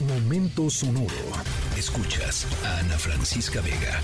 Momento 0.00 0.70
sonoro. 0.70 1.08
Escuchas 1.76 2.46
a 2.64 2.78
Ana 2.78 2.96
Francisca 2.96 3.60
Vega. 3.60 4.00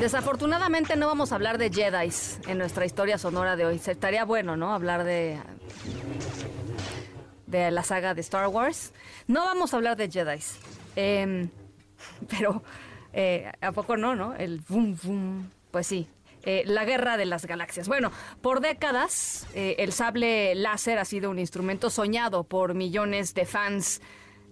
Desafortunadamente 0.00 0.96
no 0.96 1.06
vamos 1.06 1.30
a 1.30 1.36
hablar 1.36 1.58
de 1.58 1.70
Jedi 1.70 2.12
en 2.48 2.58
nuestra 2.58 2.86
historia 2.86 3.18
sonora 3.18 3.54
de 3.54 3.66
hoy. 3.66 3.80
Estaría 3.86 4.24
bueno, 4.24 4.56
¿no? 4.56 4.74
Hablar 4.74 5.04
de 5.04 5.38
de 7.46 7.70
la 7.70 7.84
saga 7.84 8.14
de 8.14 8.20
Star 8.20 8.48
Wars. 8.48 8.92
No 9.28 9.44
vamos 9.44 9.72
a 9.72 9.76
hablar 9.76 9.96
de 9.96 10.10
Jedi. 10.10 10.40
Em, 10.96 11.48
pero 12.28 12.62
eh, 13.12 13.50
a 13.60 13.72
poco 13.72 13.96
no, 13.96 14.14
¿no? 14.14 14.34
El 14.34 14.60
boom 14.68 14.96
boom. 15.02 15.50
Pues 15.70 15.86
sí. 15.86 16.08
Eh, 16.42 16.62
la 16.64 16.86
guerra 16.86 17.18
de 17.18 17.26
las 17.26 17.44
galaxias. 17.44 17.86
Bueno, 17.86 18.10
por 18.40 18.60
décadas 18.60 19.46
eh, 19.54 19.76
el 19.78 19.92
sable 19.92 20.54
láser 20.54 20.98
ha 20.98 21.04
sido 21.04 21.30
un 21.30 21.38
instrumento 21.38 21.90
soñado 21.90 22.44
por 22.44 22.74
millones 22.74 23.34
de 23.34 23.44
fans 23.44 24.00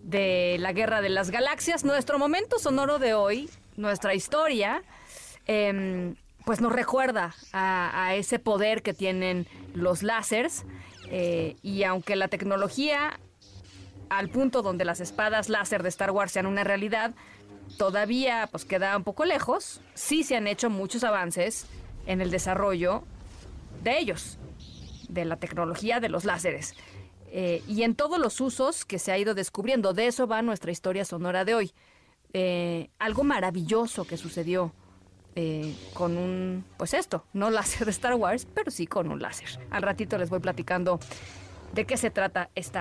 de 0.02 0.56
la 0.58 0.72
guerra 0.72 1.00
de 1.00 1.08
las 1.08 1.30
galaxias. 1.30 1.84
Nuestro 1.84 2.18
momento 2.18 2.58
sonoro 2.58 2.98
de 2.98 3.14
hoy, 3.14 3.48
nuestra 3.76 4.14
historia, 4.14 4.82
Em, 5.48 6.14
pues 6.44 6.60
nos 6.60 6.72
recuerda 6.72 7.34
a, 7.52 8.14
ese 8.14 8.38
poder 8.38 8.82
que 8.82 8.92
tienen 8.92 9.46
los 9.74 10.02
láseres 10.02 10.64
eh, 11.10 11.56
y 11.62 11.84
aunque 11.84 12.16
la 12.16 12.28
tecnología 12.28 13.18
al 14.10 14.28
punto 14.28 14.62
donde 14.62 14.84
las 14.84 15.00
espadas 15.00 15.48
láser 15.48 15.82
de 15.82 15.88
Star 15.88 16.10
Wars 16.10 16.32
sean 16.32 16.46
una 16.46 16.64
realidad, 16.64 17.14
todavía 17.76 18.48
pues 18.50 18.64
queda 18.64 18.96
un 18.96 19.04
poco 19.04 19.24
lejos, 19.24 19.80
sí 19.94 20.24
se 20.24 20.36
han 20.36 20.46
hecho 20.46 20.70
muchos 20.70 21.04
avances 21.04 21.66
en 22.06 22.20
el 22.20 22.30
desarrollo 22.30 23.04
de 23.82 23.98
ellos, 23.98 24.38
de 25.08 25.24
la 25.24 25.36
tecnología 25.36 26.00
de 26.00 26.08
los 26.08 26.24
láseres. 26.24 26.74
Eh, 27.30 27.62
y 27.68 27.82
en 27.82 27.94
todos 27.94 28.18
los 28.18 28.40
usos 28.40 28.84
que 28.84 28.98
se 28.98 29.12
ha 29.12 29.18
ido 29.18 29.34
descubriendo. 29.34 29.92
De 29.92 30.06
eso 30.06 30.26
va 30.26 30.40
nuestra 30.42 30.70
historia 30.70 31.04
sonora 31.04 31.44
de 31.44 31.54
hoy. 31.54 31.72
Eh, 32.32 32.90
algo 32.98 33.24
maravilloso 33.24 34.06
que 34.06 34.16
sucedió 34.16 34.72
eh, 35.34 35.74
con 35.94 36.16
un, 36.16 36.64
pues 36.76 36.94
esto, 36.94 37.24
no 37.32 37.50
láser 37.50 37.84
de 37.84 37.90
Star 37.90 38.14
Wars, 38.14 38.46
pero 38.54 38.70
sí 38.70 38.86
con 38.86 39.10
un 39.10 39.20
láser. 39.20 39.48
Al 39.70 39.82
ratito 39.82 40.18
les 40.18 40.30
voy 40.30 40.40
platicando 40.40 40.98
de 41.72 41.84
qué 41.84 41.96
se 41.96 42.10
trata 42.10 42.50
este 42.54 42.78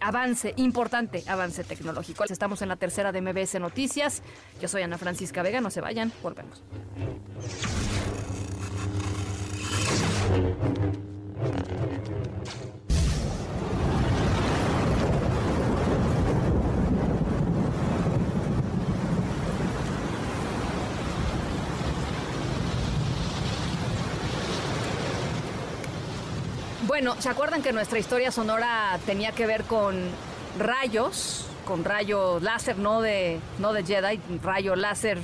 avance, 0.00 0.54
importante 0.56 1.22
avance 1.28 1.64
tecnológico. 1.64 2.24
Estamos 2.24 2.62
en 2.62 2.68
la 2.68 2.76
tercera 2.76 3.12
de 3.12 3.20
MBS 3.20 3.60
Noticias. 3.60 4.22
Yo 4.60 4.68
soy 4.68 4.82
Ana 4.82 4.98
Francisca 4.98 5.42
Vega, 5.42 5.60
no 5.60 5.70
se 5.70 5.80
vayan, 5.80 6.12
volvemos. 6.22 6.62
Bueno, 26.88 27.20
¿se 27.20 27.28
acuerdan 27.28 27.60
que 27.60 27.74
nuestra 27.74 27.98
historia 27.98 28.32
sonora 28.32 28.98
tenía 29.04 29.32
que 29.32 29.46
ver 29.46 29.64
con 29.64 29.94
rayos, 30.58 31.46
con 31.66 31.84
rayo 31.84 32.40
láser, 32.40 32.78
no 32.78 33.02
de, 33.02 33.40
no 33.58 33.74
de 33.74 33.84
Jedi, 33.84 34.18
rayo 34.42 34.74
láser 34.74 35.18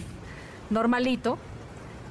normalito? 0.69 1.39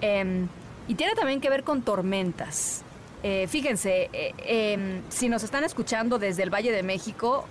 Em, 0.02 0.48
y 0.88 0.96
tiene 0.96 1.14
también 1.14 1.40
que 1.40 1.52
ver 1.52 1.64
con 1.64 1.84
tormentas. 1.84 2.82
Eh, 3.22 3.46
fíjense, 3.48 4.10
eh, 4.12 4.34
em, 4.40 5.04
si 5.10 5.30
nos 5.30 5.44
están 5.44 5.64
escuchando 5.64 6.18
desde 6.18 6.42
el 6.42 6.50
Valle 6.50 6.72
de 6.72 6.82
México, 6.82 7.46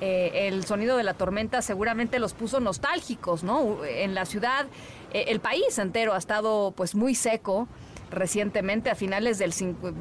eh, 0.00 0.46
el 0.46 0.64
sonido 0.64 0.96
de 0.96 1.02
la 1.02 1.14
tormenta 1.14 1.62
seguramente 1.62 2.20
los 2.20 2.32
puso 2.32 2.60
nostálgicos, 2.60 3.42
¿no? 3.42 3.84
En 3.84 4.14
la 4.14 4.24
ciudad, 4.24 4.66
el 5.12 5.40
país 5.40 5.76
entero 5.80 6.14
ha 6.14 6.18
estado 6.18 6.72
pues 6.76 6.94
muy 6.94 7.16
seco 7.16 7.66
recientemente, 8.10 8.90
a 8.90 8.94
finales 8.94 9.38
del, 9.38 9.52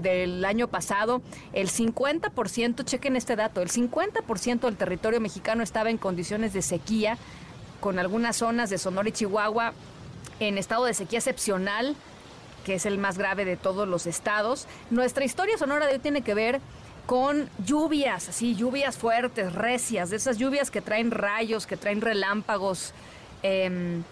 del 0.02 0.46
año 0.46 0.68
pasado, 0.68 1.22
el 1.54 1.70
50%, 1.70 2.84
chequen 2.84 3.16
este 3.16 3.36
dato, 3.36 3.62
el 3.62 3.70
50% 3.70 4.60
del 4.62 4.76
territorio 4.76 5.22
mexicano 5.22 5.64
estaba 5.64 5.90
en 5.90 5.98
condiciones 5.98 6.54
de 6.54 6.62
sequía, 6.62 7.18
con 7.80 7.98
algunas 8.00 8.38
zonas 8.38 8.70
de 8.70 8.78
Sonora 8.78 9.10
y 9.10 9.14
Chihuahua 9.14 9.74
en 10.40 10.58
estado 10.58 10.86
de 10.86 10.94
sequía 10.94 11.20
excepcional, 11.20 11.96
que 12.66 12.76
es 12.76 12.86
el 12.86 12.98
más 12.98 13.18
grave 13.18 13.46
de 13.46 13.58
todos 13.58 13.88
los 13.88 14.06
estados. 14.06 14.68
Nuestra 14.90 15.24
historia 15.24 15.58
sonora 15.58 15.88
de 15.88 15.94
hoy 15.94 16.00
tiene 16.00 16.22
que 16.22 16.34
ver 16.34 16.60
con 17.06 17.50
lluvias, 17.66 18.30
así, 18.30 18.56
lluvias 18.56 18.98
fuertes, 18.98 19.54
recias, 19.54 20.10
de 20.10 20.18
esas 20.18 20.38
lluvias 20.38 20.70
que 20.70 20.82
traen 20.82 21.12
rayos, 21.12 21.66
que 21.66 21.78
traen 21.78 22.02
relámpagos. 22.02 22.94
Em, 23.42 24.04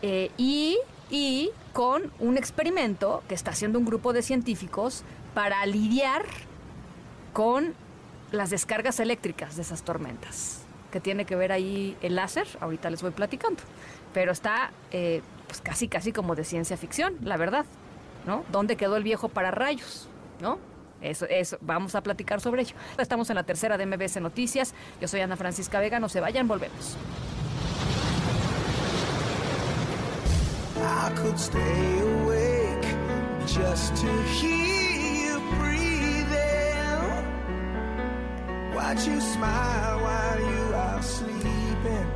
eh, 0.00 0.30
y 0.36 0.78
y 1.12 1.50
con 1.72 2.12
un 2.18 2.36
experimento 2.36 3.22
que 3.28 3.34
está 3.34 3.52
haciendo 3.52 3.78
un 3.78 3.84
grupo 3.84 4.12
de 4.12 4.22
científicos 4.22 5.04
para 5.34 5.64
lidiar 5.66 6.24
con 7.32 7.74
las 8.30 8.50
descargas 8.50 9.00
eléctricas 9.00 9.56
de 9.56 9.62
esas 9.62 9.82
tormentas. 9.82 10.62
Que 10.90 11.00
tiene 11.00 11.24
que 11.24 11.36
ver 11.36 11.52
ahí 11.52 11.96
el 12.02 12.16
láser, 12.16 12.46
ahorita 12.60 12.90
les 12.90 13.02
voy 13.02 13.12
platicando. 13.12 13.62
Pero 14.12 14.32
está 14.32 14.72
eh, 14.90 15.22
pues 15.46 15.60
casi, 15.60 15.88
casi 15.88 16.12
como 16.12 16.34
de 16.34 16.44
ciencia 16.44 16.76
ficción, 16.76 17.16
la 17.22 17.36
verdad. 17.36 17.64
¿No? 18.26 18.44
¿Dónde 18.52 18.76
quedó 18.76 18.96
el 18.96 19.02
viejo 19.02 19.28
para 19.28 19.50
rayos? 19.50 20.08
¿No? 20.40 20.58
Eso, 21.00 21.26
eso, 21.26 21.58
vamos 21.60 21.94
a 21.96 22.02
platicar 22.02 22.40
sobre 22.40 22.62
ello. 22.62 22.76
Estamos 22.98 23.28
en 23.30 23.36
la 23.36 23.42
tercera 23.42 23.76
de 23.76 23.86
MBS 23.86 24.20
Noticias. 24.20 24.74
Yo 25.00 25.08
soy 25.08 25.20
Ana 25.20 25.36
Francisca 25.36 25.80
Vega, 25.80 25.98
no 25.98 26.08
se 26.08 26.20
vayan, 26.20 26.46
volvemos. 26.46 26.96
I 30.82 31.12
could 31.16 31.38
stay 31.38 32.00
awake 32.00 32.86
just 33.46 33.96
to 33.96 34.22
hear 34.34 34.90
you 35.26 35.40
breathing. 35.58 37.00
Watch 38.74 39.06
you 39.06 39.20
smile 39.20 40.00
while 40.00 40.40
you 40.40 40.74
are 40.74 41.02
sleeping, 41.02 42.06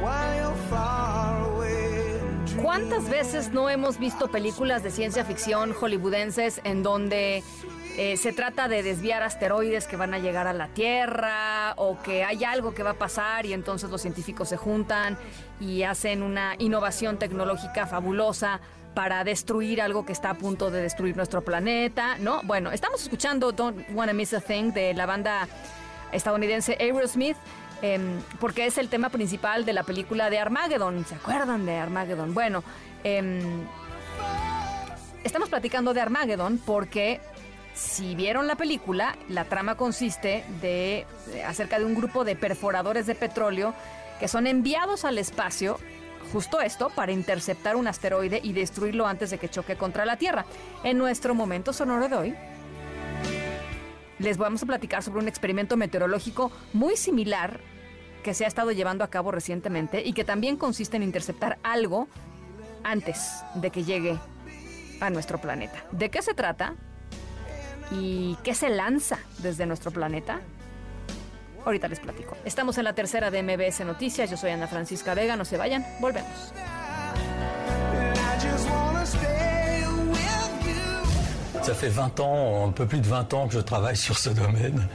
while 0.00 0.34
you're 0.36 0.68
far 0.68 1.46
away. 1.52 2.20
¿Cuántas 2.62 3.08
veces 3.08 3.52
no 3.52 3.68
hemos 3.68 3.98
visto 3.98 4.28
películas 4.28 4.82
de 4.82 4.90
ciencia 4.90 5.24
ficción 5.24 5.72
hollywoodenses 5.72 6.60
en 6.64 6.82
donde 6.82 7.42
eh, 8.02 8.16
se 8.16 8.32
trata 8.32 8.66
de 8.66 8.82
desviar 8.82 9.22
asteroides 9.22 9.86
que 9.86 9.94
van 9.94 10.14
a 10.14 10.18
llegar 10.18 10.46
a 10.46 10.54
la 10.54 10.68
Tierra 10.68 11.74
o 11.76 12.00
que 12.00 12.24
hay 12.24 12.44
algo 12.44 12.72
que 12.72 12.82
va 12.82 12.92
a 12.92 12.94
pasar 12.94 13.44
y 13.44 13.52
entonces 13.52 13.90
los 13.90 14.00
científicos 14.00 14.48
se 14.48 14.56
juntan 14.56 15.18
y 15.60 15.82
hacen 15.82 16.22
una 16.22 16.54
innovación 16.56 17.18
tecnológica 17.18 17.86
fabulosa 17.86 18.62
para 18.94 19.22
destruir 19.22 19.82
algo 19.82 20.06
que 20.06 20.12
está 20.14 20.30
a 20.30 20.34
punto 20.38 20.70
de 20.70 20.80
destruir 20.80 21.14
nuestro 21.14 21.42
planeta, 21.42 22.16
¿no? 22.16 22.40
Bueno, 22.44 22.72
estamos 22.72 23.02
escuchando 23.02 23.52
Don't 23.52 23.90
Wanna 23.92 24.14
Miss 24.14 24.32
a 24.32 24.40
Thing 24.40 24.72
de 24.72 24.94
la 24.94 25.04
banda 25.04 25.46
estadounidense 26.10 26.78
Aerosmith. 26.80 27.36
Em, 27.82 28.22
porque 28.40 28.64
es 28.64 28.78
el 28.78 28.88
tema 28.88 29.10
principal 29.10 29.66
de 29.66 29.74
la 29.74 29.82
película 29.82 30.30
de 30.30 30.38
Armageddon. 30.38 31.04
¿Se 31.04 31.16
acuerdan 31.16 31.66
de 31.66 31.76
Armageddon? 31.76 32.32
Bueno, 32.32 32.64
em, 33.04 33.66
estamos 35.22 35.50
platicando 35.50 35.92
de 35.92 36.00
Armageddon 36.00 36.56
porque 36.64 37.20
si 37.74 38.14
vieron 38.14 38.46
la 38.46 38.56
película, 38.56 39.16
la 39.28 39.44
trama 39.44 39.76
consiste 39.76 40.44
de, 40.60 41.06
acerca 41.46 41.78
de 41.78 41.84
un 41.84 41.94
grupo 41.94 42.24
de 42.24 42.36
perforadores 42.36 43.06
de 43.06 43.14
petróleo 43.14 43.74
que 44.18 44.28
son 44.28 44.46
enviados 44.46 45.04
al 45.04 45.18
espacio 45.18 45.78
justo 46.32 46.60
esto 46.60 46.90
para 46.90 47.12
interceptar 47.12 47.76
un 47.76 47.88
asteroide 47.88 48.40
y 48.42 48.52
destruirlo 48.52 49.06
antes 49.06 49.30
de 49.30 49.38
que 49.38 49.48
choque 49.48 49.76
contra 49.76 50.04
la 50.04 50.16
Tierra. 50.16 50.44
En 50.84 50.98
nuestro 50.98 51.34
momento 51.34 51.72
sonoro 51.72 52.08
de 52.08 52.16
hoy, 52.16 52.34
les 54.18 54.36
vamos 54.36 54.62
a 54.62 54.66
platicar 54.66 55.02
sobre 55.02 55.20
un 55.20 55.28
experimento 55.28 55.76
meteorológico 55.76 56.52
muy 56.72 56.96
similar 56.96 57.60
que 58.22 58.34
se 58.34 58.44
ha 58.44 58.48
estado 58.48 58.70
llevando 58.70 59.02
a 59.02 59.08
cabo 59.08 59.30
recientemente 59.30 60.02
y 60.04 60.12
que 60.12 60.24
también 60.24 60.56
consiste 60.56 60.96
en 60.96 61.02
interceptar 61.02 61.58
algo 61.62 62.06
antes 62.84 63.42
de 63.54 63.70
que 63.70 63.84
llegue 63.84 64.18
a 65.00 65.10
nuestro 65.10 65.40
planeta. 65.40 65.82
¿De 65.90 66.10
qué 66.10 66.20
se 66.20 66.34
trata? 66.34 66.76
¿Y 67.90 68.36
qué 68.44 68.54
se 68.54 68.68
lanza 68.68 69.18
desde 69.38 69.66
nuestro 69.66 69.90
planeta? 69.90 70.40
Ahorita 71.64 71.88
les 71.88 72.00
platico. 72.00 72.36
Estamos 72.44 72.78
en 72.78 72.84
la 72.84 72.94
tercera 72.94 73.30
de 73.30 73.42
MBS 73.42 73.84
Noticias. 73.84 74.30
Yo 74.30 74.36
soy 74.36 74.50
Ana 74.50 74.66
Francisca 74.66 75.14
Vega. 75.14 75.36
No 75.36 75.44
se 75.44 75.56
vayan. 75.56 75.84
Volvemos. 76.00 76.52
Ça 81.62 81.74
fait 81.74 81.88
20 81.88 82.20
ans, 82.20 82.68
un 82.68 82.72
peu 82.72 82.86
plus 82.86 83.00
de 83.00 83.06
20 83.06 83.34
ans 83.34 83.46
que 83.46 83.54
je 83.54 83.60
travaille 83.60 83.96
sur 83.96 84.18
ce 84.18 84.30
domaine. 84.30 84.88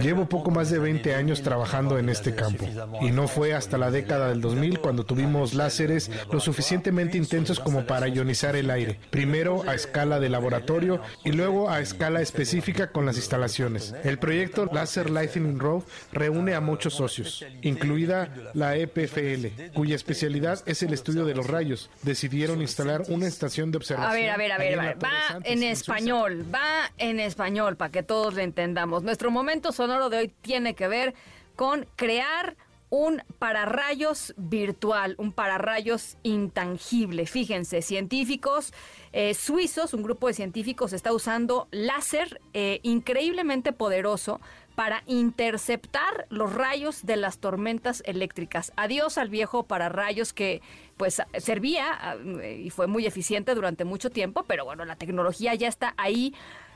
Llevo 0.00 0.28
poco 0.28 0.50
más 0.50 0.70
de 0.70 0.78
20 0.78 1.14
años 1.14 1.42
trabajando 1.42 1.98
en 1.98 2.08
este 2.08 2.34
campo 2.34 2.66
y 3.00 3.10
no 3.10 3.28
fue 3.28 3.54
hasta 3.54 3.78
la 3.78 3.90
década 3.90 4.28
del 4.28 4.40
2000 4.40 4.80
cuando 4.80 5.04
tuvimos 5.04 5.54
láseres 5.54 6.10
lo 6.32 6.40
suficientemente 6.40 7.18
intensos 7.18 7.60
como 7.60 7.86
para 7.86 8.08
ionizar 8.08 8.56
el 8.56 8.70
aire, 8.70 8.98
primero 9.10 9.62
a 9.68 9.74
escala 9.74 10.18
de 10.18 10.28
laboratorio 10.28 11.00
y 11.24 11.32
luego 11.32 11.70
a 11.70 11.80
escala 11.80 12.20
específica 12.20 12.90
con 12.90 13.06
las 13.06 13.16
instalaciones. 13.16 13.94
El 14.02 14.18
proyecto 14.18 14.66
Laser 14.72 15.10
Lightning 15.10 15.58
Road 15.58 15.82
reúne 16.12 16.54
a 16.54 16.60
muchos 16.60 16.94
socios, 16.94 17.44
incluida 17.62 18.34
la 18.54 18.76
EPFL, 18.76 19.72
cuya 19.72 19.94
especialidad 19.94 20.62
es 20.66 20.82
el 20.82 20.92
estudio 20.92 21.24
de 21.24 21.34
los 21.34 21.46
rayos. 21.46 21.90
Decidieron 22.02 22.60
instalar 22.60 23.02
una 23.08 23.26
estación 23.26 23.70
de 23.70 23.78
observación. 23.78 24.10
A 24.10 24.14
ver, 24.14 24.30
a 24.30 24.36
ver, 24.36 24.52
a 24.52 24.58
ver, 24.58 24.98
va 25.02 25.38
en 25.44 25.62
español, 25.62 26.44
va 26.52 26.90
en 26.98 27.20
español 27.20 27.76
para 27.76 27.92
que 27.92 28.02
todos 28.02 28.34
le 28.34 28.42
entendamos. 28.42 29.02
Nuestro 29.04 29.30
momento 29.30 29.43
sonoro 29.72 30.10
de 30.10 30.18
hoy 30.18 30.28
tiene 30.42 30.74
que 30.74 30.88
ver 30.88 31.14
con 31.56 31.86
crear 31.96 32.56
un 32.90 33.22
pararrayos 33.40 34.34
virtual, 34.36 35.16
un 35.18 35.32
pararrayos 35.32 36.16
intangible. 36.22 37.26
Fíjense, 37.26 37.82
científicos 37.82 38.72
eh, 39.12 39.34
suizos, 39.34 39.94
un 39.94 40.04
grupo 40.04 40.28
de 40.28 40.34
científicos 40.34 40.92
está 40.92 41.12
usando 41.12 41.66
láser 41.72 42.40
eh, 42.52 42.78
increíblemente 42.84 43.72
poderoso 43.72 44.40
para 44.76 45.02
interceptar 45.06 46.26
los 46.30 46.52
rayos 46.52 47.04
de 47.04 47.16
las 47.16 47.38
tormentas 47.38 48.02
eléctricas. 48.06 48.72
Adiós 48.76 49.18
al 49.18 49.28
viejo 49.28 49.64
pararrayos 49.64 50.32
que 50.32 50.62
pues 50.96 51.20
servía 51.38 52.16
eh, 52.42 52.62
y 52.64 52.70
fue 52.70 52.86
muy 52.86 53.06
eficiente 53.06 53.56
durante 53.56 53.84
mucho 53.84 54.10
tiempo, 54.10 54.44
pero 54.46 54.64
bueno, 54.64 54.84
la 54.84 54.94
tecnología 54.94 55.54
ya 55.54 55.66
está 55.66 55.94
ahí 55.96 56.32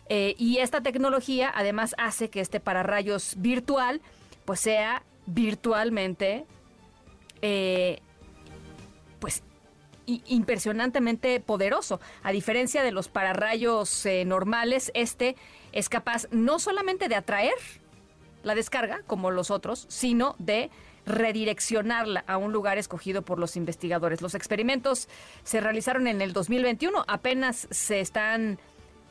y 0.09 0.59
esta 0.59 0.81
tecnología 0.83 1.53
además 1.55 1.95
hace 1.99 2.31
que 2.31 2.41
este 2.41 2.61
pararrayos 2.61 3.35
virtual 3.37 4.01
pues 4.45 4.61
sea 4.61 5.03
virtualmente, 5.27 6.47
eh, 7.43 8.01
pues 9.21 9.43
impresionantemente 10.07 11.39
poderoso. 11.41 12.01
A 12.23 12.33
diferencia 12.33 12.83
de 12.83 12.93
los 12.93 13.09
pararrayos 13.09 14.07
eh, 14.07 14.25
normales, 14.25 14.91
este 14.95 15.37
es 15.73 15.89
capaz 15.89 16.27
no 16.31 16.59
solamente 16.59 17.09
de 17.09 17.17
atraer 17.17 17.53
la 18.43 18.55
descarga, 18.55 19.03
como 19.07 19.31
los 19.31 19.51
otros, 19.51 19.85
sino 19.91 20.35
de 20.39 20.71
redireccionarla 21.05 22.25
a 22.27 22.39
un 22.39 22.53
lugar 22.53 22.79
escogido 22.79 23.23
por 23.23 23.39
los 23.39 23.57
investigadores. 23.57 24.23
Los 24.23 24.35
experimentos 24.35 25.09
se 25.43 25.61
realizaron 25.61 26.07
en 26.07 26.23
el 26.23 26.33
2021, 26.33 27.05
apenas 27.07 27.69
se 27.71 28.01
están 28.01 28.59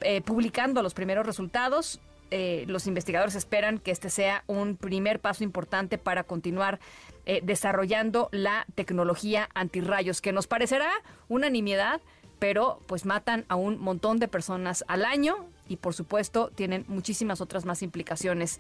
eh, 0.01 0.21
publicando 0.21 0.81
los 0.81 0.93
primeros 0.93 1.25
resultados. 1.25 1.99
Eh, 2.29 2.65
los 2.67 2.87
investigadores 2.87 3.35
esperan 3.35 3.79
que 3.79 3.91
este 3.91 4.09
sea 4.09 4.43
un 4.47 4.75
primer 4.75 5.19
paso 5.19 5.43
importante 5.43 5.97
para 5.97 6.23
continuar 6.23 6.79
eh, 7.25 7.39
desarrollando 7.43 8.27
la 8.31 8.65
tecnología 8.75 9.49
antirrayos, 9.53 10.21
que 10.21 10.33
nos 10.33 10.47
parecerá 10.47 10.89
una 11.29 11.49
nimiedad, 11.49 12.01
pero 12.37 12.81
pues 12.85 13.05
matan 13.05 13.45
a 13.47 13.55
un 13.55 13.79
montón 13.79 14.19
de 14.19 14.27
personas 14.27 14.83
al 14.87 15.05
año 15.05 15.47
y 15.69 15.77
por 15.77 15.93
supuesto 15.93 16.51
tienen 16.53 16.85
muchísimas 16.87 17.41
otras 17.41 17.65
más 17.65 17.81
implicaciones 17.81 18.59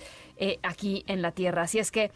aquí 0.63 1.03
en 1.07 1.21
la 1.21 1.31
Tierra. 1.31 1.63
Así 1.63 1.77
es 1.79 1.91
que 1.91 2.11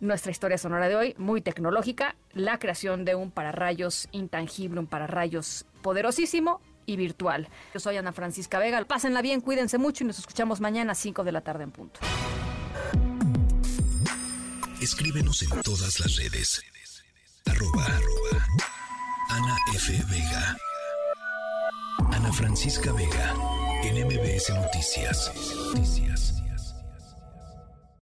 nuestra 0.00 0.30
historia 0.30 0.58
sonora 0.58 0.88
de 0.88 0.96
hoy, 0.96 1.14
muy 1.18 1.40
tecnológica, 1.40 2.16
la 2.32 2.58
creación 2.58 3.04
de 3.04 3.14
un 3.14 3.30
pararrayos 3.30 4.08
intangible, 4.12 4.80
un 4.80 4.86
pararrayos 4.86 5.66
poderosísimo, 5.82 6.60
y 6.86 6.96
virtual. 6.96 7.48
Yo 7.72 7.80
soy 7.80 7.96
Ana 7.96 8.12
Francisca 8.12 8.58
Vega. 8.58 8.84
Pásenla 8.84 9.22
bien, 9.22 9.40
cuídense 9.40 9.78
mucho 9.78 10.04
y 10.04 10.06
nos 10.06 10.18
escuchamos 10.18 10.60
mañana 10.60 10.92
a 10.92 10.94
5 10.94 11.24
de 11.24 11.32
la 11.32 11.40
tarde 11.40 11.64
en 11.64 11.70
punto. 11.70 12.00
Escríbenos 14.80 15.42
en 15.42 15.50
todas 15.62 16.00
las 16.00 16.16
redes. 16.16 16.62
Arroba, 17.46 17.86
Ana 19.30 19.56
F. 19.74 19.92
Vega. 20.10 20.56
Ana 22.12 22.32
Francisca 22.32 22.92
Vega. 22.92 23.34
En 23.82 23.96
Noticias. 23.98 25.32
Noticias. 25.74 26.43